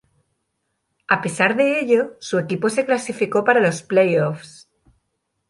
[1.15, 4.67] A pesar de ello, su equipo se clasificó para los Playoffs.